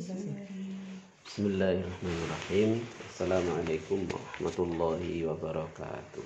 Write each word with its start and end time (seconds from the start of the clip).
Bismillahirrahmanirrahim. 0.00 2.80
Assalamualaikum 3.04 4.08
warahmatullahi 4.08 5.28
wabarakatuh. 5.28 6.24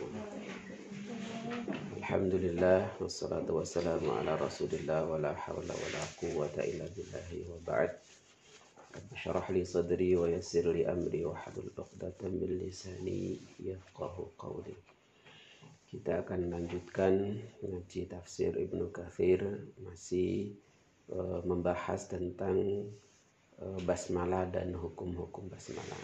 Alhamdulillah 1.98 2.95
wassalatu 3.02 3.58
wassalamu 3.58 4.14
ala 4.14 4.38
Rasulillah 4.38 5.10
wa 5.10 5.18
la 5.18 5.34
hawla 5.34 5.74
wa 5.74 5.88
la 5.90 6.04
quwwata 6.22 6.62
illa 6.62 6.87
billahi 6.87 7.50
wa 7.50 7.58
ba'd. 7.66 7.98
Syrah 9.18 9.43
li 9.50 9.66
sadri 9.66 10.14
wa 10.14 10.30
yassir 10.30 10.70
li 10.70 10.86
amri 10.86 11.27
wa 11.27 11.34
hlul 11.34 11.75
'uqdatam 11.75 12.30
min 12.30 12.62
lisani 12.62 13.43
yafqahu 13.59 14.38
qawli. 14.38 14.79
Kita 15.91 16.22
akan 16.22 16.46
melanjutkan 16.46 17.43
ngaji 17.59 18.06
tafsir 18.06 18.54
Ibnu 18.54 18.95
Katsir 18.95 19.43
masih 19.82 20.54
uh, 21.11 21.43
membahas 21.43 22.06
tentang 22.06 22.86
basmalah 23.62 24.50
dan 24.50 24.75
hukum-hukum 24.75 25.46
basmalah. 25.46 26.03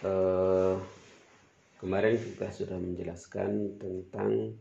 Uh, 0.00 0.80
kemarin 1.76 2.16
kita 2.16 2.48
sudah 2.48 2.80
menjelaskan 2.80 3.76
tentang 3.76 4.56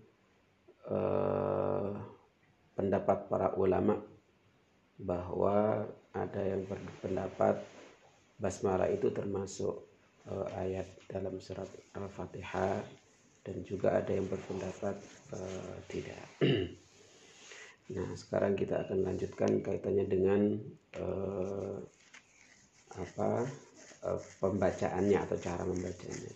uh, 0.92 1.96
pendapat 2.76 3.32
para 3.32 3.56
ulama 3.56 4.04
bahwa 5.00 5.88
ada 6.12 6.42
yang 6.44 6.68
berpendapat 6.68 7.64
basmalah 8.36 8.92
itu 8.92 9.08
termasuk 9.16 9.80
uh, 10.28 10.48
ayat 10.60 10.88
dalam 11.08 11.40
surat 11.40 11.72
Al-Fatihah 11.96 12.84
dan 13.48 13.64
juga 13.64 13.96
ada 13.96 14.12
yang 14.12 14.28
berpendapat 14.28 15.00
tidak. 15.88 16.20
nah, 17.94 18.10
sekarang 18.14 18.54
kita 18.54 18.86
akan 18.86 19.06
lanjutkan 19.06 19.62
kaitannya 19.66 20.06
dengan 20.06 20.42
uh, 20.98 21.78
apa 22.98 23.46
uh, 24.06 24.20
pembacaannya 24.42 25.18
atau 25.18 25.38
cara 25.38 25.64
membacanya. 25.66 26.34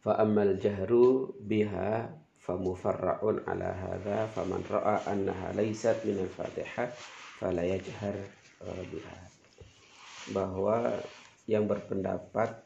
Fa 0.00 0.16
ammal 0.16 0.56
jahru 0.56 1.36
biha 1.44 2.08
famufarra'un 2.40 3.44
ala 3.44 3.68
hadha 3.68 4.24
faman 4.32 4.64
ra'a 4.64 5.04
annaha 5.12 5.52
laysat 5.52 6.02
min 6.08 6.24
al-Fatihah 6.24 6.88
fala 7.36 7.62
yajhar 7.62 8.16
uh, 8.64 8.82
biha. 8.88 9.18
Bahwa 10.32 10.96
yang 11.44 11.68
berpendapat 11.68 12.64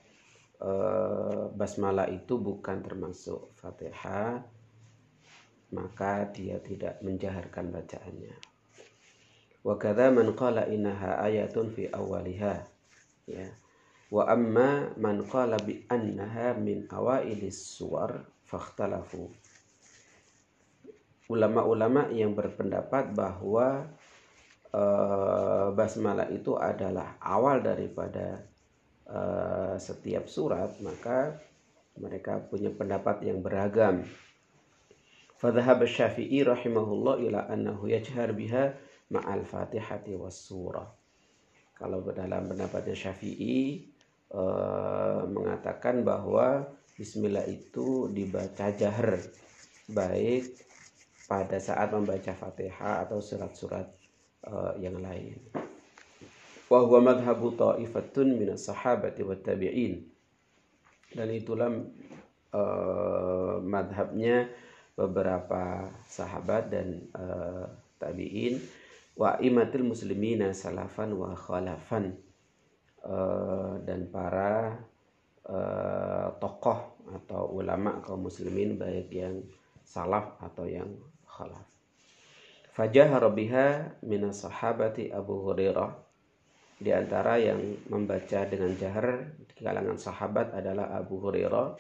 uh, 0.63 1.51
basmalah 1.57 2.07
itu 2.13 2.39
bukan 2.39 2.85
termasuk 2.85 3.51
Fatihah 3.59 4.45
maka 5.75 6.31
dia 6.31 6.63
tidak 6.63 7.03
menjaharkan 7.03 7.75
bacaannya. 7.75 8.35
Wa 9.67 9.75
kadza 9.75 10.15
man 10.15 10.31
qala 10.39 10.71
innaha 10.71 11.19
ayatun 11.25 11.75
fi 11.75 11.91
awwaliha 11.91 12.55
ya. 13.27 13.49
Wa 14.15 14.31
amma 14.31 14.95
man 14.95 15.27
qala 15.27 15.59
bi 15.59 15.83
annaha 15.91 16.55
min 16.55 16.87
awailis 16.87 17.75
suwar 17.75 18.23
fakhtalafu. 18.47 19.33
Ulama-ulama 21.27 22.13
yang 22.13 22.37
berpendapat 22.37 23.17
bahwa 23.17 23.89
uh, 24.71 25.73
basmalah 25.73 26.29
itu 26.29 26.55
adalah 26.55 27.17
awal 27.19 27.65
daripada 27.65 28.45
uh, 29.09 29.75
setiap 29.81 30.29
surat 30.29 30.77
maka 30.85 31.41
mereka 31.97 32.43
punya 32.43 32.69
pendapat 32.75 33.23
yang 33.25 33.41
beragam. 33.41 34.05
Fadhhab 35.45 35.85
Syafi'i 35.85 36.41
rahimahullah 36.41 37.21
ila 37.29 37.45
annahu 37.53 37.93
yajhar 37.93 38.33
biha 38.33 38.73
ma'al 39.13 39.45
Fatihati 39.45 40.17
was 40.17 40.41
surah. 40.41 40.89
Kalau 41.77 42.01
dalam 42.09 42.49
pendapatnya 42.49 42.97
Syafi'i 42.97 43.85
uh, 44.33 45.29
mengatakan 45.29 46.01
bahwa 46.01 46.65
bismillah 46.97 47.45
itu 47.45 48.09
dibaca 48.09 48.73
jahar 48.73 49.21
baik 49.93 50.49
pada 51.29 51.61
saat 51.61 51.93
membaca 51.93 52.33
Fatihah 52.33 53.05
atau 53.05 53.21
surat-surat 53.21 53.85
uh, 54.49 54.73
yang 54.81 54.97
lain 54.97 55.37
wa 56.73 56.81
huwa 56.81 57.13
madhhabu 57.13 57.53
ta'ifatun 57.53 58.41
minas 58.41 58.65
sahabati 58.65 59.21
wat 59.21 59.45
tabi'in 59.45 60.01
dan 61.13 61.29
itulah 61.31 61.71
uh, 62.57 63.61
madhabnya 63.61 64.49
beberapa 64.95 65.91
sahabat 66.07 66.71
dan 66.71 67.07
uh, 67.15 67.67
tabi'in. 67.99 68.59
Wa 69.15 69.39
imatil 69.39 69.87
muslimina 69.87 70.51
salafan 70.51 71.15
wa 71.15 71.35
khalafan. 71.35 72.15
Uh, 73.05 73.77
dan 73.85 74.09
para 74.09 74.81
uh, 75.45 76.33
tokoh 76.41 76.97
atau 77.13 77.53
ulama 77.53 78.01
kaum 78.01 78.25
muslimin 78.25 78.81
baik 78.81 79.13
yang 79.13 79.45
salaf 79.85 80.41
atau 80.41 80.65
yang 80.65 80.89
khalaf. 81.29 81.69
Fajahara 82.75 83.31
biha 83.31 84.01
minas 84.03 84.43
sahabati 84.43 85.13
Abu 85.15 85.47
Hurairah. 85.47 85.95
Di 86.75 86.91
antara 86.91 87.39
yang 87.39 87.61
membaca 87.87 88.43
dengan 88.51 88.75
jahar 88.75 89.31
di 89.39 89.55
kalangan 89.63 89.95
sahabat 89.95 90.51
adalah 90.59 90.91
Abu 90.91 91.23
Hurairah, 91.23 91.79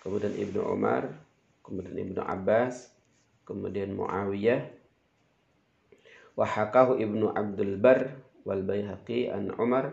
kemudian 0.00 0.32
Ibnu 0.32 0.64
Umar, 0.64 1.12
kemudian 1.64 1.96
Ibnu 1.96 2.20
Abbas, 2.22 2.90
kemudian 3.44 3.94
Muawiyah, 3.94 4.66
wahakahu 6.38 6.96
Ibnu 7.00 7.32
Abdul 7.34 7.76
Bar 7.76 8.14
wal 8.46 8.64
Baihaqi 8.64 9.28
an 9.28 9.52
Umar 9.60 9.92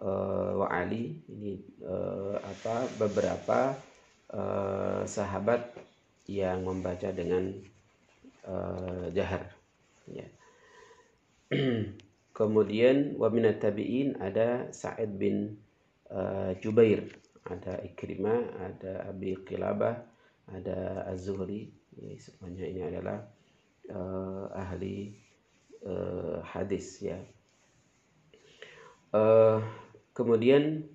uh, 0.00 0.64
wa 0.64 0.66
Ali. 0.72 1.20
Ini 1.28 1.52
uh, 1.84 2.36
apa 2.40 2.88
beberapa 2.96 3.76
uh, 4.32 5.02
sahabat 5.04 5.74
yang 6.30 6.64
membaca 6.64 7.10
dengan 7.12 7.52
uh, 8.46 9.10
jahar. 9.12 9.50
Ya. 10.08 10.26
Kemudian 12.32 13.20
wa 13.20 13.28
minat 13.28 13.60
tabi'in 13.60 14.16
ada 14.16 14.72
Sa'id 14.72 15.20
bin 15.20 15.60
uh, 16.08 16.56
Jubair, 16.64 17.04
ada 17.44 17.76
Ikrimah, 17.84 18.40
ada 18.56 19.12
Abi 19.12 19.36
Qilabah, 19.44 20.00
ada 20.52 21.08
Az-Zuhri. 21.08 21.72
Ya, 21.92 22.16
semuanya 22.16 22.64
ini 22.64 22.80
adalah 22.84 23.18
uh, 23.92 24.48
ahli 24.52 25.12
uh, 25.84 26.40
hadis 26.44 27.04
ya. 27.04 27.20
Uh, 29.12 29.60
kemudian 30.16 30.88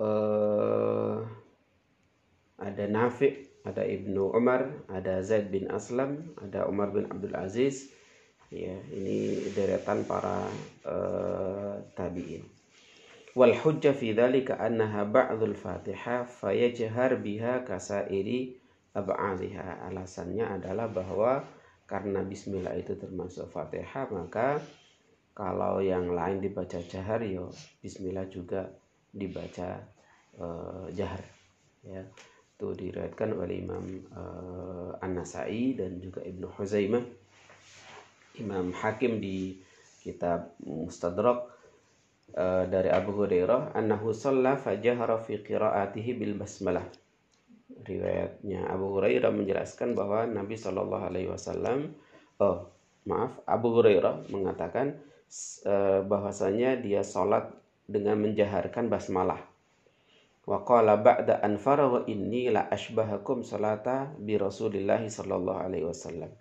uh, 0.00 1.20
ada 2.56 2.84
Nafi', 2.88 3.44
ada 3.68 3.84
Ibnu 3.84 4.32
Umar, 4.32 4.72
ada 4.88 5.20
Zaid 5.20 5.52
bin 5.52 5.68
Aslam, 5.68 6.32
ada 6.40 6.64
Umar 6.64 6.96
bin 6.96 7.04
Abdul 7.12 7.36
Aziz, 7.36 7.92
ya 8.48 8.76
ini 8.92 9.52
deretan 9.52 10.04
para 10.08 10.48
uh, 10.88 11.76
tabi'in 11.92 12.51
wal 13.32 13.54
hujjah 13.56 13.96
fi 13.96 14.12
dzalika 14.12 14.60
annaha 14.60 15.08
ba'dul 15.08 15.56
fatihah 15.56 16.28
fayajhar 16.28 17.16
biha 17.20 17.64
kasairi 17.64 18.56
ab'aliha 18.92 19.88
alasannya 19.88 20.44
adalah 20.60 20.88
bahwa 20.88 21.40
karena 21.88 22.20
bismillah 22.24 22.76
itu 22.76 22.96
termasuk 22.96 23.48
fatihah 23.48 24.08
maka 24.12 24.60
kalau 25.32 25.80
yang 25.80 26.12
lain 26.12 26.44
dibaca 26.44 26.76
jahar 26.84 27.24
ya 27.24 27.48
bismillah 27.80 28.28
juga 28.28 28.68
dibaca 29.12 29.80
uh, 30.36 30.88
jahar. 30.92 31.24
Ya 31.84 32.04
itu 32.52 32.68
diriwayatkan 32.78 33.34
oleh 33.34 33.58
Imam 33.58 33.84
uh, 34.14 34.94
An-Nasai 35.02 35.74
dan 35.74 35.98
juga 35.98 36.22
Ibnu 36.22 36.46
Huzaimah. 36.52 37.04
Imam 38.40 38.72
Hakim 38.72 39.20
di 39.20 39.60
kitab 40.00 40.56
Mustadrak 40.64 41.51
uh, 42.36 42.64
dari 42.68 42.88
Abu 42.92 43.16
Hurairah 43.16 43.76
annahu 43.76 44.12
shalla 44.12 44.56
fajahara 44.56 45.20
fi 45.20 45.40
qiraatihi 45.40 46.10
bil 46.16 46.34
basmalah. 46.36 46.84
Riwayatnya 47.82 48.68
Abu 48.68 48.98
Hurairah 48.98 49.32
menjelaskan 49.32 49.96
bahwa 49.96 50.28
Nabi 50.28 50.54
Shallallahu 50.60 51.04
alaihi 51.08 51.32
wasallam 51.32 51.96
oh 52.38 52.68
maaf 53.08 53.40
Abu 53.48 53.72
Hurairah 53.74 54.28
mengatakan 54.28 55.00
uh, 55.64 56.04
bahwasanya 56.04 56.78
dia 56.78 57.00
sholat 57.00 57.48
dengan 57.88 58.20
menjaharkan 58.20 58.86
basmalah. 58.92 59.40
Wa 60.42 60.66
qala 60.66 60.98
ba'da 60.98 61.38
an 61.38 61.54
faragha 61.54 62.02
inni 62.10 62.50
la 62.50 62.66
ashbahakum 62.66 63.46
salata 63.46 64.10
bi 64.18 64.34
Rasulillah 64.34 64.98
sallallahu 64.98 65.58
alaihi 65.62 65.86
wasallam. 65.86 66.34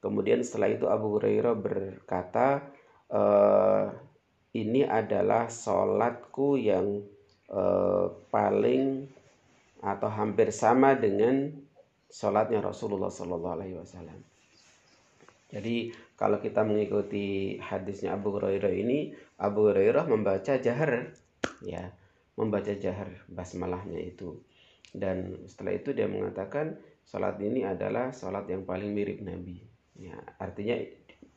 Kemudian 0.00 0.40
setelah 0.40 0.72
itu 0.72 0.88
Abu 0.88 1.20
Hurairah 1.20 1.52
berkata, 1.60 2.72
e, 3.12 3.22
ini 4.56 4.82
adalah 4.82 5.46
sholatku 5.46 6.58
yang 6.58 7.02
e, 7.46 7.62
paling 8.34 9.06
atau 9.80 10.10
hampir 10.12 10.50
sama 10.50 10.98
dengan 10.98 11.54
sholatnya 12.10 12.60
Rasulullah 12.60 13.08
Sallallahu 13.08 13.54
Alaihi 13.56 13.78
Wasallam. 13.78 14.18
Jadi 15.50 15.90
kalau 16.14 16.38
kita 16.38 16.62
mengikuti 16.62 17.58
hadisnya 17.58 18.14
Abu 18.14 18.38
Hurairah 18.38 18.70
ini, 18.70 19.14
Abu 19.40 19.70
Hurairah 19.70 20.06
membaca 20.06 20.54
jahar, 20.58 21.10
ya, 21.64 21.90
membaca 22.38 22.70
jahar 22.76 23.10
basmalahnya 23.26 23.98
itu. 23.98 24.38
Dan 24.90 25.46
setelah 25.46 25.74
itu 25.74 25.94
dia 25.94 26.06
mengatakan 26.06 26.78
salat 27.06 27.38
ini 27.42 27.66
adalah 27.66 28.14
salat 28.14 28.46
yang 28.46 28.62
paling 28.62 28.90
mirip 28.94 29.22
Nabi. 29.22 29.58
Ya, 29.98 30.18
artinya 30.38 30.78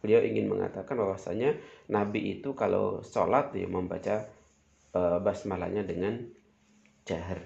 beliau 0.03 0.19
ingin 0.19 0.51
mengatakan 0.51 0.99
bahwasanya 0.99 1.55
Nabi 1.87 2.35
itu 2.35 2.51
kalau 2.51 2.99
sholat 3.07 3.55
dia 3.55 3.71
membaca 3.71 4.27
uh, 4.91 5.23
basmalahnya 5.23 5.87
dengan 5.87 6.19
jahar. 7.07 7.39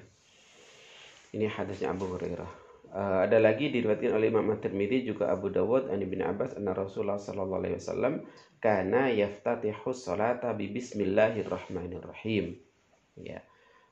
Ini 1.38 1.54
hadisnya 1.54 1.94
Abu 1.94 2.18
Hurairah. 2.18 2.66
Uh, 2.88 3.20
ada 3.30 3.38
lagi 3.38 3.70
diriwayatkan 3.70 4.10
oleh 4.10 4.34
Imam 4.34 4.50
At-Tirmidzi 4.50 5.06
juga 5.06 5.30
Abu 5.30 5.54
Dawud 5.54 5.94
an 5.94 6.02
Ibnu 6.02 6.26
Abbas 6.26 6.58
anna 6.58 6.74
Rasulullah 6.74 7.22
sallallahu 7.22 7.62
alaihi 7.62 7.78
wasallam 7.78 8.26
kana 8.58 9.14
yaftatihu 9.14 9.94
salata 9.94 10.50
bi 10.58 10.74
bismillahirrahmanirrahim. 10.74 12.58
Ya. 13.22 13.46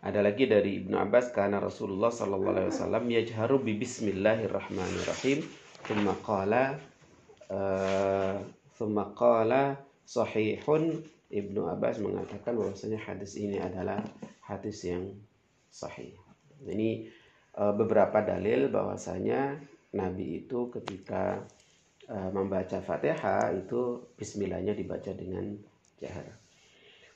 Ada 0.00 0.24
lagi 0.24 0.48
dari 0.48 0.80
Ibnu 0.80 0.96
Abbas 0.96 1.28
karena 1.28 1.60
Rasulullah 1.60 2.08
sallallahu 2.08 2.56
alaihi 2.56 2.72
wasallam 2.72 3.04
yajharu 3.12 3.60
bi 3.60 3.76
bismillahirrahmanirrahim. 3.76 5.44
Thumma 5.84 6.16
qala 6.24 6.80
uh, 7.52 8.40
Thumma 8.80 9.12
qala 9.12 9.76
sahihun 10.08 11.04
Ibnu 11.28 11.68
Abbas 11.68 12.00
mengatakan 12.00 12.56
bahwasanya 12.56 12.96
hadis 12.96 13.36
ini 13.36 13.60
adalah 13.60 14.00
hadis 14.40 14.88
yang 14.88 15.04
sahih. 15.68 16.16
Ini 16.64 17.12
uh, 17.60 17.76
beberapa 17.76 18.24
dalil 18.24 18.72
bahwasanya 18.72 19.60
Nabi 19.92 20.48
itu 20.48 20.72
ketika 20.80 21.44
uh, 22.08 22.30
membaca 22.32 22.80
Fatihah 22.80 23.52
itu 23.52 24.00
bismillahnya 24.16 24.72
dibaca 24.72 25.12
dengan 25.12 25.60
jahar. 26.00 26.39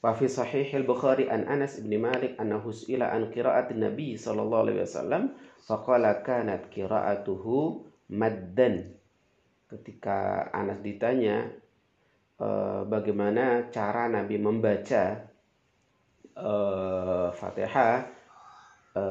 Wa 0.04 0.12
sahih 0.12 0.68
al-Bukhari 0.84 1.32
an 1.32 1.48
Anas 1.48 1.80
bin 1.80 1.96
Malik 1.96 2.36
annahu 2.36 2.76
ila 2.92 3.08
an 3.08 3.32
qira'at 3.32 3.72
Nabi 3.72 4.20
sallallahu 4.20 4.68
alaihi 4.68 4.84
wasallam 4.84 5.32
faqala 5.64 6.20
kanat 6.20 6.68
qira'atuhu 6.68 7.88
maddan. 8.12 8.92
Ketika 9.64 10.52
Anas 10.52 10.84
ditanya 10.84 11.48
e, 12.36 12.48
bagaimana 12.84 13.72
cara 13.72 14.12
Nabi 14.12 14.36
membaca 14.36 15.24
e, 16.36 16.52
Fatihah 17.32 18.04
e, 18.92 19.04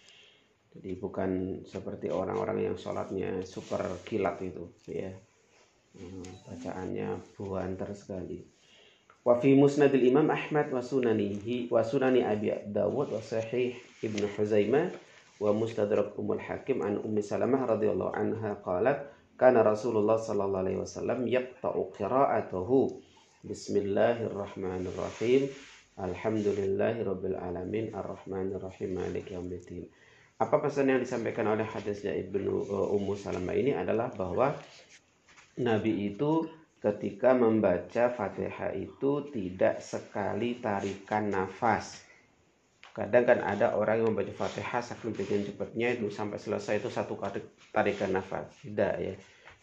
jadi 0.72 0.96
bukan 0.96 1.62
seperti 1.68 2.08
orang-orang 2.08 2.72
yang 2.72 2.80
sholatnya 2.80 3.44
super 3.44 3.84
kilat 4.08 4.40
itu, 4.40 4.72
ya. 4.88 5.12
Hmm, 5.92 6.24
bacaannya 6.48 7.20
buantar 7.36 7.92
sekali. 7.92 8.40
Wa 9.28 9.36
fi 9.44 9.52
musnadil 9.52 10.08
Imam 10.08 10.32
Ahmad 10.32 10.72
wa 10.72 10.80
sunanihi 10.80 11.68
wa 11.68 11.84
sunani 11.84 12.24
Abi 12.24 12.56
Dawud 12.72 13.12
wa 13.12 13.20
sahih 13.20 13.76
Ibnu 14.00 14.32
Huzaimah 14.40 14.96
wa 15.44 15.52
mustadrak 15.52 16.16
Ummul 16.16 16.40
Hakim 16.40 16.80
an 16.80 17.04
Ummi 17.04 17.20
Salamah 17.20 17.68
radhiyallahu 17.68 18.16
anha 18.16 18.56
qalat 18.64 19.12
kana 19.42 19.66
Rasulullah 19.66 20.22
sallallahu 20.22 20.62
alaihi 20.62 20.78
wasallam 20.78 21.26
yaqta'u 21.26 21.90
qira'atahu. 21.98 23.02
Bismillahirrahmanirrahim. 23.42 25.50
Alhamdulillahi 25.98 27.02
rabbil 27.02 27.34
alamin. 27.42 27.90
Arrahmanirrahim. 27.90 29.02
Apa 30.38 30.56
pesan 30.62 30.94
yang 30.94 31.02
disampaikan 31.02 31.50
oleh 31.50 31.66
hadisnya 31.66 32.14
Ibnu 32.14 32.70
uh, 32.70 32.94
Ummu 32.94 33.18
Salamah 33.18 33.58
ini 33.58 33.74
adalah 33.74 34.14
bahwa 34.14 34.54
Nabi 35.58 36.14
itu 36.14 36.46
ketika 36.78 37.34
membaca 37.34 38.14
Fatihah 38.14 38.78
itu 38.78 39.26
tidak 39.34 39.82
sekali 39.82 40.62
tarikan 40.62 41.34
nafas. 41.34 41.98
Kadang 42.92 43.24
kan 43.24 43.40
ada 43.40 43.72
orang 43.80 44.04
yang 44.04 44.08
membaca 44.12 44.36
Fatihah 44.36 44.84
saking 44.84 45.16
pengen 45.16 45.48
cepatnya 45.48 45.96
itu 45.96 46.12
sampai 46.12 46.36
selesai 46.36 46.84
itu 46.84 46.92
satu 46.92 47.16
kali 47.16 47.40
tarikan 47.72 48.12
nafas. 48.12 48.52
Tidak 48.60 48.94
ya. 49.00 49.16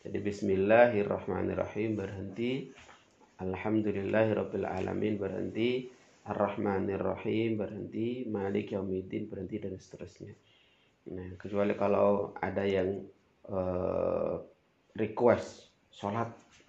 Jadi 0.04 0.18
bismillahirrahmanirrahim 0.24 1.90
berhenti. 1.92 2.72
Alhamdulillahirabbil 3.36 4.64
alamin 4.64 5.20
berhenti. 5.20 5.92
Ar-Rahmanirrahim 6.24 7.60
berhenti. 7.60 8.24
Malik 8.24 8.72
yaumiddin 8.72 9.28
berhenti 9.28 9.60
dan 9.60 9.76
seterusnya. 9.76 10.32
Nah, 11.12 11.36
kecuali 11.36 11.76
kalau 11.76 12.32
ada 12.40 12.64
yang 12.64 13.00
uh, 13.48 14.40
request 14.96 15.68
sholat 15.92 16.28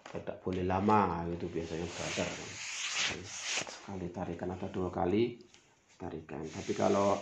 tidak 0.09 0.41
boleh 0.41 0.65
lama 0.65 1.21
gitu 1.35 1.45
biasanya 1.53 1.85
brother 1.85 2.29
sekali 3.69 4.07
tarikan 4.09 4.49
atau 4.57 4.69
dua 4.73 4.89
kali 4.89 5.37
tarikan 5.99 6.39
tapi 6.47 6.71
kalau 6.71 7.19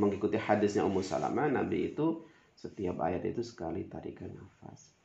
mengikuti 0.00 0.40
hadisnya 0.40 0.88
Ummu 0.88 1.04
Salamah 1.04 1.52
Nabi 1.52 1.92
itu 1.92 2.24
setiap 2.56 3.04
ayat 3.04 3.28
itu 3.28 3.44
sekali 3.44 3.84
tarikan 3.84 4.32
nafas 4.32 4.96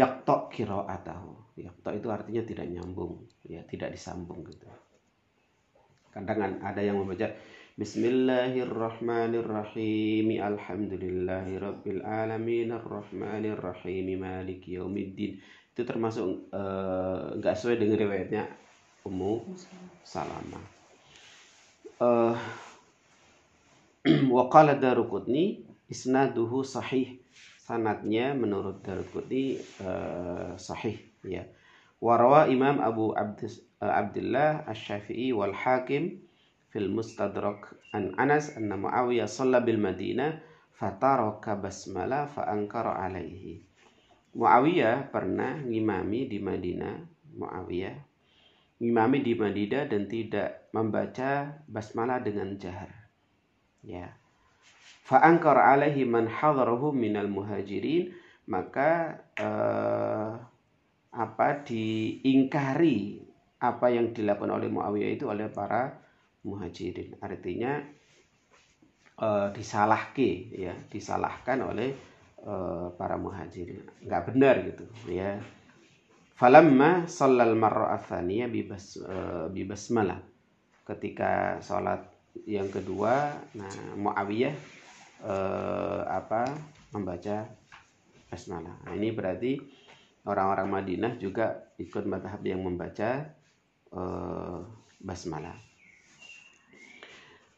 yaktok 0.00 0.56
atahu 0.64 1.60
yaktok 1.60 1.92
itu 1.92 2.08
artinya 2.08 2.42
tidak 2.48 2.66
nyambung 2.72 3.20
ya 3.44 3.60
tidak 3.68 3.92
disambung 3.92 4.40
gitu 4.48 4.64
kadang 6.16 6.56
ada 6.64 6.80
yang 6.80 6.96
membaca 6.96 7.28
Bismillahirrahmanirrahim. 7.76 10.40
Alhamdulillahi 10.40 11.60
rabbil 11.60 12.00
alamin 12.08 12.72
arrahmanirrahim 12.72 14.16
maliki 14.16 14.80
yaumiddin. 14.80 15.44
Itu 15.76 15.84
termasuk 15.84 16.48
enggak 17.36 17.52
uh, 17.52 17.58
sesuai 17.60 17.76
dengan 17.76 18.00
riwayatnya 18.00 18.48
Ummu 19.04 19.60
Salamah. 20.00 20.75
Uh, 21.96 22.36
wa 24.36 24.52
qala 24.52 24.76
Daruqutni 24.76 25.64
isnaduhu 25.88 26.60
sahih. 26.60 27.16
Sanadnya 27.56 28.36
menurut 28.36 28.84
Daruqutni 28.84 29.56
uh, 29.80 30.52
sahih 30.60 31.00
ya. 31.24 31.48
Warawa 31.96 32.52
Imam 32.52 32.84
Abu 32.84 33.16
Abdus, 33.16 33.64
uh, 33.80 33.88
Abdullah 33.88 34.68
Asy-Syafi'i 34.68 35.32
wal 35.32 35.56
Hakim 35.56 36.20
fil 36.68 36.92
mustadrak 36.92 37.72
an 37.96 38.12
Anas 38.20 38.52
anna 38.52 38.76
Muawiyah 38.76 39.24
shalla 39.24 39.64
bil 39.64 39.80
Madinah 39.80 40.36
fataraka 40.76 41.56
basmala 41.56 42.28
fa 42.28 42.44
ankara 42.52 42.92
alaihi. 43.08 43.64
Muawiyah 44.36 45.08
pernah 45.08 45.64
ngimami 45.64 46.28
di 46.28 46.44
Madinah, 46.44 47.08
Muawiyah 47.40 48.15
ngimami 48.82 49.24
di 49.24 49.32
Madinah 49.32 49.88
dan 49.88 50.04
tidak 50.08 50.68
membaca 50.72 51.60
basmalah 51.64 52.20
dengan 52.20 52.56
jahar. 52.60 52.92
Ya. 53.80 54.12
Fa 55.06 55.22
ankara 55.22 55.72
alaihi 55.72 56.04
man 56.04 56.26
hadarahu 56.26 56.90
minal 56.92 57.30
muhajirin, 57.30 58.12
maka 58.50 59.22
uh, 59.38 60.36
apa 61.16 61.48
diingkari 61.64 63.24
apa 63.56 63.86
yang 63.88 64.12
dilakukan 64.12 64.52
oleh 64.52 64.68
Muawiyah 64.68 65.10
itu 65.16 65.24
oleh 65.32 65.48
para 65.48 65.96
muhajirin 66.46 67.18
artinya 67.18 67.82
uh, 69.18 69.50
disalahke 69.50 70.54
ya 70.54 70.76
disalahkan 70.92 71.58
oleh 71.64 71.90
uh, 72.46 72.94
para 72.94 73.18
muhajirin 73.18 73.82
nggak 74.06 74.22
benar 74.30 74.54
gitu 74.62 74.84
ya 75.10 75.40
falamma 76.36 77.08
sallal 77.08 77.56
marra 77.56 77.96
atsaniyah 77.96 78.52
bibas 78.52 79.00
uh, 79.00 79.48
bibasmalah 79.48 80.20
ketika 80.84 81.58
sholat 81.64 82.04
yang 82.44 82.68
kedua 82.68 83.32
nah 83.56 83.72
Muawiyah 83.96 84.52
uh, 85.24 86.04
apa 86.04 86.52
membaca 86.92 87.48
basmalah. 88.28 88.76
Nah, 88.84 88.92
ini 88.94 89.14
berarti 89.14 89.56
orang-orang 90.26 90.68
Madinah 90.68 91.12
juga 91.16 91.72
ikut 91.78 92.04
madhab 92.04 92.42
yang 92.42 92.60
membaca 92.60 93.32
uh, 93.94 94.60
basmalah. 95.00 95.56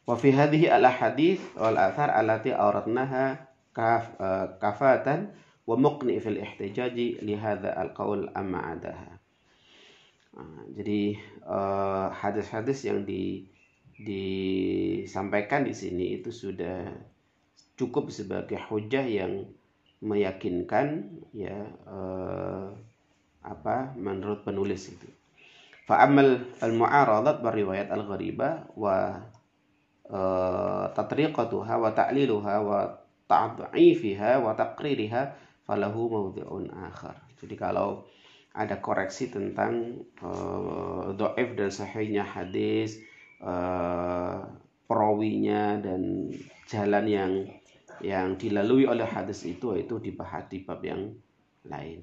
Wa 0.05 0.17
fi 0.17 0.33
hadhihi 0.33 0.69
al 0.69 0.85
ahadith 0.85 1.41
wal 1.53 1.77
athar 1.77 2.09
allati 2.13 2.53
uh, 2.53 4.45
kafatan 4.57 5.33
li 7.21 7.35
hadha 7.37 7.75
al 7.77 7.93
qaul 7.93 8.31
amma 8.33 8.73
adaha. 8.73 9.11
Nah, 10.39 10.63
jadi 10.73 11.19
eh, 11.45 12.07
hadis-hadis 12.09 12.87
yang 12.87 13.05
di 13.05 13.45
disampaikan 13.99 15.67
di 15.67 15.75
sini 15.75 16.15
itu 16.17 16.31
sudah 16.31 16.87
cukup 17.75 18.07
sebagai 18.09 18.55
hujah 18.71 19.03
yang 19.03 19.43
meyakinkan 19.99 21.11
ya 21.35 21.67
eh, 21.67 22.67
apa 23.43 23.93
menurut 23.99 24.41
penulis 24.47 24.89
itu. 24.89 25.09
Fa'amal 25.89 26.45
al-mu'aradat 26.61 27.41
beriwayat 27.41 27.89
al-gharibah 27.89 28.69
wa 28.77 29.25
uh, 30.05 30.85
tatriqatuha 30.93 31.73
wa 31.81 31.89
ta'liluha 31.89 32.55
wa 32.61 32.85
ta'dhifiha 33.25 34.37
wa 34.37 34.53
taqririha 34.53 35.48
falahu 35.69 36.09
mawdhi'un 36.09 36.73
akhar. 36.73 37.13
Jadi 37.37 37.53
kalau 37.53 38.09
ada 38.57 38.81
koreksi 38.81 39.29
tentang 39.29 40.01
uh, 40.25 41.13
do'if 41.13 41.53
dan 41.53 41.69
sahihnya 41.69 42.25
hadis, 42.25 42.97
uh, 43.45 44.49
perawinya 44.89 45.77
dan 45.77 46.33
jalan 46.65 47.05
yang 47.05 47.31
yang 48.01 48.33
dilalui 48.41 48.89
oleh 48.89 49.05
hadis 49.05 49.45
itu 49.45 49.77
itu 49.77 50.01
dibahas 50.01 50.49
di 50.49 50.65
bab 50.65 50.81
yang 50.81 51.13
lain. 51.69 52.01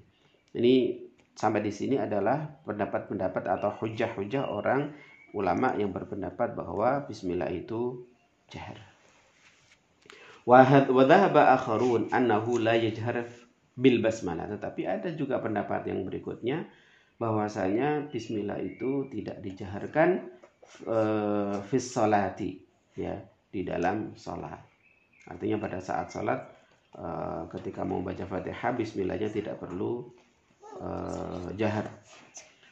Ini 0.55 1.03
sampai 1.35 1.67
di 1.67 1.75
sini 1.75 1.99
adalah 1.99 2.47
pendapat-pendapat 2.63 3.43
atau 3.51 3.75
hujah-hujah 3.83 4.47
orang 4.47 4.95
ulama 5.35 5.75
yang 5.75 5.91
berpendapat 5.91 6.55
bahwa 6.55 7.03
bismillah 7.11 7.51
itu 7.51 8.07
jahar. 8.47 8.79
Wa 10.47 10.63
dhahaba 10.87 11.59
akharun 11.59 12.15
annahu 12.15 12.63
la 12.63 12.79
yajhar 12.79 13.27
bil 13.77 14.01
basmalah. 14.01 14.49
Tetapi 14.57 14.89
ada 14.89 15.13
juga 15.13 15.39
pendapat 15.39 15.87
yang 15.87 16.03
berikutnya 16.09 16.65
bahwasanya 17.21 18.09
bismillah 18.09 18.61
itu 18.61 19.09
tidak 19.13 19.41
dijaharkan 19.45 20.33
uh, 20.89 21.61
fis 21.69 21.93
salati 21.93 22.61
ya 22.97 23.21
di 23.53 23.65
dalam 23.65 24.17
salat. 24.17 24.61
Artinya 25.29 25.61
pada 25.61 25.81
saat 25.81 26.13
salat 26.13 26.41
uh, 26.97 27.49
ketika 27.53 27.85
mau 27.85 28.01
baca 28.01 28.25
Fatihah 28.25 28.73
bismillahnya 28.77 29.29
tidak 29.33 29.61
perlu 29.61 30.09
uh, 30.81 31.53
jahar. 31.57 31.89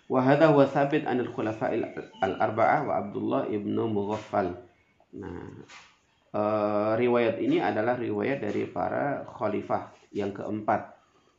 Wa 0.04 0.20
hadha 0.20 0.52
huwa 0.52 0.68
thabit 0.68 1.08
anil 1.08 1.32
khulafa'il 1.32 1.88
al-arba'ah 2.20 2.80
wa 2.84 2.92
Abdullah 3.00 3.48
ibnu 3.48 3.88
Mughaffal. 3.88 4.52
Nah, 5.16 5.64
riwayat 6.98 7.40
ini 7.40 7.62
adalah 7.62 7.96
riwayat 7.96 8.42
dari 8.44 8.68
para 8.68 9.24
khalifah 9.24 9.94
yang 10.12 10.34
keempat. 10.34 10.93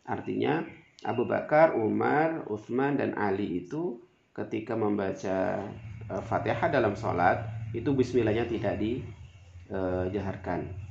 Artinya 0.06 0.62
Abu 1.06 1.26
Bakar, 1.26 1.74
Umar, 1.78 2.46
Uthman 2.50 2.98
dan 2.98 3.18
Ali 3.18 3.66
itu 3.66 4.02
ketika 4.34 4.78
membaca 4.78 5.66
uh, 6.10 6.24
Fatihah 6.24 6.70
dalam 6.70 6.94
sholat 6.94 7.46
itu 7.76 7.92
bismillahnya 7.92 8.48
tidak 8.48 8.80
dijaharkan. 8.80 10.62
Uh, 10.66 10.84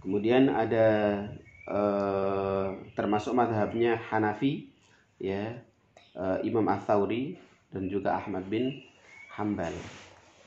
Kemudian 0.00 0.48
ada 0.48 0.88
uh, 1.68 2.72
termasuk 2.96 3.36
madhabnya 3.36 4.00
Hanafi 4.00 4.72
ya 5.20 5.60
uh, 6.16 6.40
Imam 6.40 6.64
Ats-Tsauri 6.64 7.36
dan 7.68 7.84
juga 7.92 8.16
Ahmad 8.16 8.48
bin 8.48 8.80
Hambal. 9.36 9.76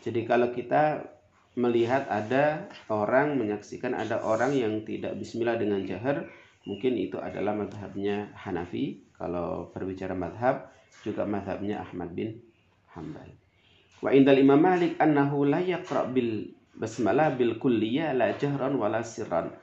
Jadi 0.01 0.25
kalau 0.25 0.49
kita 0.49 1.05
melihat 1.53 2.09
ada 2.09 2.65
orang 2.89 3.37
menyaksikan 3.37 3.93
ada 3.93 4.25
orang 4.25 4.57
yang 4.57 4.81
tidak 4.81 5.13
bismillah 5.21 5.55
dengan 5.55 5.85
jahar, 5.85 6.25
mungkin 6.67 6.95
itu 6.95 7.19
adalah 7.19 7.55
madhabnya 7.55 8.31
Hanafi. 8.35 9.03
Kalau 9.15 9.71
berbicara 9.71 10.11
madhab, 10.17 10.73
juga 11.03 11.23
madhabnya 11.23 11.83
Ahmad 11.83 12.11
bin 12.15 12.39
Hambal. 12.91 13.31
Wa 14.03 14.11
indal 14.11 14.39
Imam 14.39 14.59
Malik 14.59 14.99
annahu 14.99 15.47
la 15.47 15.63
yaqra 15.63 16.11
bil 16.11 16.51
basmalah 16.75 17.33
bil 17.33 17.55
kulliyah 17.57 18.11
la 18.13 18.35
jahran 18.35 18.75
wala 18.75 19.01
sirran. 19.01 19.53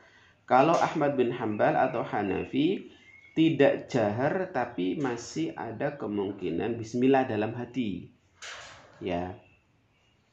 Kalau 0.48 0.74
Ahmad 0.74 1.14
bin 1.14 1.30
Hambal 1.30 1.76
atau 1.76 2.02
Hanafi 2.02 2.90
tidak 3.38 3.86
jahar 3.86 4.50
tapi 4.50 4.98
masih 4.98 5.54
ada 5.54 5.94
kemungkinan 5.94 6.74
bismillah 6.74 7.28
dalam 7.28 7.54
hati. 7.54 8.10
Ya. 8.98 9.38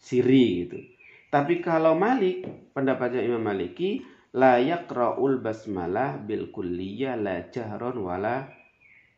Siri 0.02 0.66
gitu. 0.66 0.80
Tapi 1.28 1.60
kalau 1.60 1.94
Malik, 2.00 2.48
pendapatnya 2.72 3.20
Imam 3.20 3.44
Maliki, 3.44 4.00
la 4.38 4.62
yaqra'ul 4.62 5.42
basmalah 5.42 6.22
bil 6.22 6.54
kulliyah 6.54 7.18
la 7.18 7.50
jahron 7.50 7.98
wala 8.06 8.46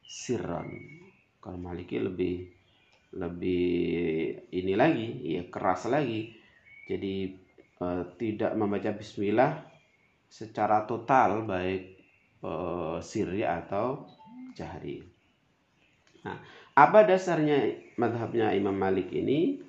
sirron. 0.08 0.72
Kalau 1.44 1.60
Maliki 1.60 2.00
lebih 2.00 2.48
lebih 3.20 3.68
ini 4.56 4.74
lagi, 4.80 5.36
ya 5.36 5.44
keras 5.52 5.92
lagi. 5.92 6.32
Jadi 6.88 7.36
uh, 7.84 8.04
tidak 8.16 8.56
membaca 8.56 8.96
bismillah 8.96 9.60
secara 10.30 10.88
total 10.88 11.44
baik 11.44 12.00
uh, 12.46 12.98
sirri 13.04 13.44
atau 13.44 14.08
jahri. 14.56 15.04
Nah, 16.24 16.38
apa 16.76 17.08
dasarnya 17.08 17.76
madhabnya 18.00 18.56
Imam 18.56 18.76
Malik 18.76 19.12
ini? 19.12 19.60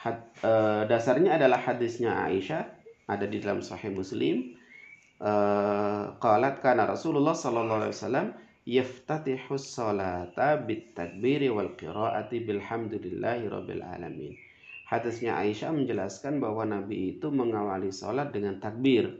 Had, 0.00 0.32
uh, 0.40 0.88
dasarnya 0.88 1.36
adalah 1.36 1.60
hadisnya 1.60 2.24
Aisyah 2.24 2.64
ada 3.04 3.26
di 3.28 3.36
dalam 3.42 3.60
Sahih 3.60 3.92
Muslim. 3.92 4.59
Uh, 5.20 6.16
qalat 6.16 6.64
kana 6.64 6.88
Rasulullah 6.88 7.36
sallallahu 7.36 7.84
alaihi 7.84 7.92
wasallam 7.92 8.28
yaftatihu 8.64 9.60
salata 9.60 10.56
bit 10.64 10.96
takbiri 10.96 11.52
wal 11.52 11.76
qiraati 11.76 12.40
bilhamdulillahi 12.48 13.52
rabbil 13.52 13.84
alamin. 13.84 14.32
Hadisnya 14.88 15.36
Aisyah 15.36 15.76
menjelaskan 15.76 16.40
bahwa 16.40 16.64
Nabi 16.64 17.14
itu 17.14 17.28
mengawali 17.28 17.92
salat 17.92 18.32
dengan 18.32 18.58
takbir 18.64 19.12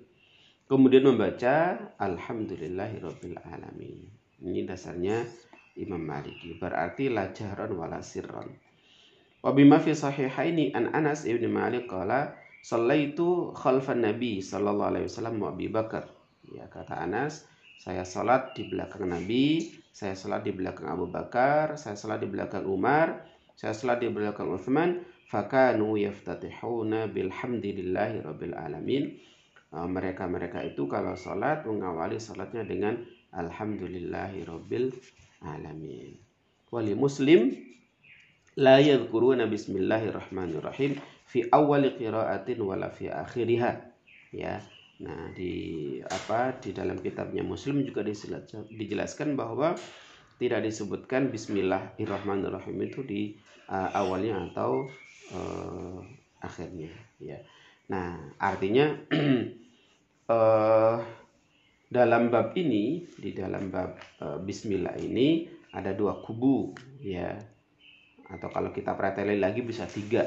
kemudian 0.70 1.04
membaca 1.04 1.76
alhamdulillahirabbil 2.00 3.38
alamin. 3.42 4.06
Ini 4.40 4.64
dasarnya 4.64 5.26
Imam 5.76 6.00
Maliki. 6.00 6.56
Berarti 6.56 7.12
la 7.12 7.28
jahran 7.34 7.76
wala 7.76 8.00
sirran. 8.00 8.48
Wa 9.44 9.50
bima 9.52 9.82
fi 9.82 9.92
sahihaini 9.92 10.72
an 10.72 10.94
Anas 10.96 11.28
ibn 11.28 11.44
Malik 11.50 11.90
qala 11.90 12.39
sallaitu 12.60 13.52
khalfan 13.56 14.04
Nabi 14.04 14.44
sallallahu 14.44 14.90
alaihi 14.96 15.06
wasallam 15.08 15.36
wa 15.40 15.52
Abi 15.52 15.66
Bakar. 15.72 16.08
Ya 16.50 16.66
kata 16.66 16.98
Anas, 16.98 17.46
saya 17.80 18.04
salat 18.04 18.52
di 18.52 18.68
belakang 18.68 19.08
Nabi, 19.08 19.72
saya 19.94 20.12
salat 20.12 20.44
di 20.44 20.52
belakang 20.52 20.90
Abu 20.90 21.08
Bakar, 21.08 21.80
saya 21.80 21.96
salat 21.96 22.20
di 22.20 22.28
belakang 22.28 22.68
Umar, 22.68 23.24
saya 23.56 23.72
salat 23.72 24.04
di 24.04 24.12
belakang 24.12 24.52
Uthman, 24.52 25.04
fakanu 25.30 25.96
yaftatihuna 25.96 27.08
bilhamdillahi 27.08 28.24
rabbil 28.26 28.56
alamin. 28.56 29.16
Uh, 29.70 29.86
mereka-mereka 29.86 30.66
itu 30.66 30.90
kalau 30.90 31.14
sholat 31.14 31.62
mengawali 31.62 32.18
sholatnya 32.18 32.66
dengan 32.66 32.98
alhamdulillahi 33.30 34.42
rabbil 34.42 34.90
alamin. 35.46 36.18
Wali 36.74 36.98
muslim 36.98 37.54
la 38.58 38.82
yadhkuruna 38.82 39.46
bismillahirrahmanirrahim 39.46 40.98
fi 41.30 41.46
awali 41.46 41.94
qiraatin 41.94 42.58
wala 42.58 42.90
fi 42.90 43.06
akhiriha. 43.06 43.72
Ya. 44.34 44.58
Nah 45.00 45.30
di 45.32 45.54
apa 46.02 46.58
di 46.58 46.74
dalam 46.74 46.98
kitabnya 46.98 47.46
muslim 47.46 47.86
juga 47.86 48.02
dijelaskan 48.68 49.38
bahwa 49.38 49.78
tidak 50.42 50.66
disebutkan 50.66 51.30
bismillahirrahmanirrahim 51.30 52.76
itu 52.82 53.00
di 53.06 53.20
uh, 53.70 53.94
awalnya 53.94 54.50
atau 54.50 54.90
uh, 55.30 56.02
akhirnya. 56.42 56.90
Ya. 57.22 57.38
Nah 57.86 58.34
artinya 58.42 58.90
uh, 60.34 60.96
dalam 61.86 62.30
bab 62.34 62.58
ini 62.58 63.06
di 63.06 63.30
dalam 63.30 63.70
bab 63.70 63.98
uh, 64.18 64.38
Bismillah 64.42 64.98
ini 64.98 65.46
ada 65.70 65.94
dua 65.94 66.18
kubu 66.26 66.74
ya. 66.98 67.38
Atau 68.30 68.50
kalau 68.50 68.70
kita 68.70 68.94
perhatikan 68.94 69.38
lagi 69.42 69.62
bisa 69.62 69.86
tiga 69.90 70.22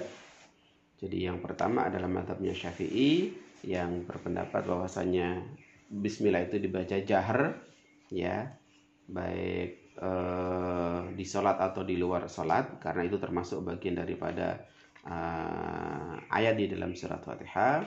jadi 1.03 1.35
yang 1.35 1.43
pertama 1.43 1.91
adalah 1.91 2.07
madhabnya 2.07 2.55
Syafi'i 2.55 3.35
yang 3.67 4.07
berpendapat 4.07 4.63
bahwasanya 4.63 5.43
Bismillah 5.91 6.47
itu 6.47 6.63
dibaca 6.63 6.95
jahar 7.03 7.59
ya 8.07 8.55
baik 9.11 9.99
uh, 9.99 11.11
di 11.11 11.25
sholat 11.27 11.59
atau 11.59 11.83
di 11.83 11.99
luar 11.99 12.31
sholat 12.31 12.79
karena 12.79 13.03
itu 13.03 13.19
termasuk 13.19 13.67
bagian 13.67 13.99
daripada 13.99 14.63
uh, 15.03 16.17
ayat 16.31 16.55
di 16.55 16.71
dalam 16.71 16.95
surat 16.95 17.19
Fatihah. 17.19 17.83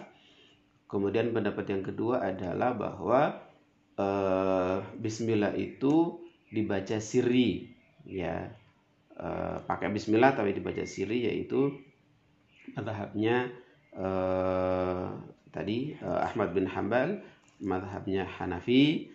Kemudian 0.86 1.34
pendapat 1.34 1.66
yang 1.66 1.82
kedua 1.82 2.22
adalah 2.22 2.76
bahwa 2.76 3.42
uh, 3.98 4.78
Bismillah 5.00 5.56
itu 5.58 6.20
dibaca 6.46 7.02
siri, 7.02 7.74
ya 8.06 8.54
uh, 9.18 9.66
pakai 9.66 9.90
Bismillah 9.90 10.36
tapi 10.36 10.54
dibaca 10.54 10.84
siri 10.86 11.26
yaitu 11.26 11.74
madhabnya 12.76 13.50
uh, 13.96 15.10
tadi 15.50 15.96
uh, 15.98 16.20
Ahmad 16.28 16.52
bin 16.52 16.68
Hambal, 16.68 17.24
madhabnya 17.64 18.28
Hanafi, 18.28 19.08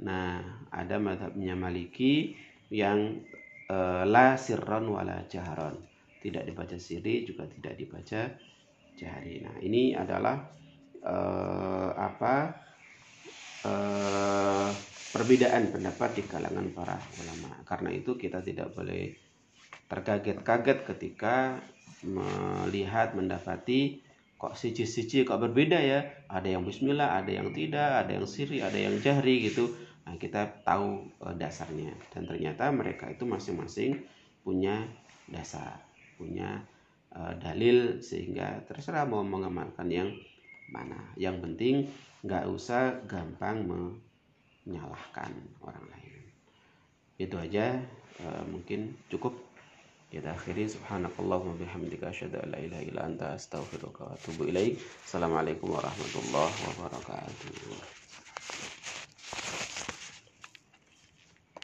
nah 0.00 0.40
ada 0.72 0.96
madhabnya 0.96 1.52
Maliki 1.52 2.34
yang 2.72 3.20
uh, 3.68 4.08
la 4.08 4.40
sirran 4.40 4.88
wala 4.88 5.28
jaharon 5.28 5.76
tidak 6.24 6.48
dibaca 6.48 6.80
siri 6.80 7.28
juga 7.28 7.44
tidak 7.50 7.76
dibaca 7.76 8.30
jahri 8.94 9.42
nah 9.42 9.58
ini 9.58 9.92
adalah 9.92 10.38
uh, 11.04 11.90
apa 11.92 12.34
uh, 13.66 14.70
perbedaan 15.12 15.68
pendapat 15.68 16.10
di 16.16 16.22
kalangan 16.24 16.72
para 16.72 16.96
ulama. 17.20 17.52
Karena 17.68 17.92
itu 17.92 18.16
kita 18.16 18.40
tidak 18.40 18.72
boleh 18.72 19.12
terkaget-kaget 19.86 20.78
ketika 20.88 21.60
melihat 22.02 23.14
mendapati 23.14 24.02
kok 24.38 24.58
siji-siji 24.58 25.22
kok 25.22 25.38
berbeda 25.38 25.78
ya 25.78 26.02
ada 26.26 26.50
yang 26.50 26.66
bismillah 26.66 27.22
ada 27.22 27.30
yang 27.30 27.54
tidak 27.54 28.06
ada 28.06 28.10
yang 28.18 28.26
siri 28.26 28.58
ada 28.58 28.74
yang 28.74 28.98
jahri 28.98 29.46
gitu 29.46 29.70
nah 30.02 30.18
kita 30.18 30.66
tahu 30.66 31.06
dasarnya 31.38 31.94
dan 32.10 32.26
ternyata 32.26 32.74
mereka 32.74 33.06
itu 33.06 33.22
masing-masing 33.22 34.02
punya 34.42 34.82
dasar 35.30 35.78
punya 36.18 36.66
uh, 37.16 37.34
dalil 37.38 38.00
sehingga 38.00 38.64
terserah 38.66 39.04
mau 39.04 39.22
mengamalkan 39.24 39.88
yang 39.90 40.10
mana. 40.72 40.98
Yang 41.20 41.36
penting 41.44 41.74
nggak 42.24 42.48
usah 42.48 43.02
gampang 43.04 43.66
menyalahkan 43.68 45.32
orang 45.60 45.84
lain. 45.92 46.22
Itu 47.20 47.36
aja 47.36 47.82
uh, 48.24 48.44
mungkin 48.48 48.96
cukup 49.12 49.36
kita 50.12 50.28
akhiri 50.36 50.68
subhanakallahumma 50.68 51.56
bihamdika 51.56 52.12
asyhadu 52.12 52.36
an 52.44 52.52
la 52.52 52.60
ilaha. 52.60 52.84
Assalamualaikum 55.08 55.72
warahmatullahi 55.72 56.56
wabarakatuh. 56.68 58.01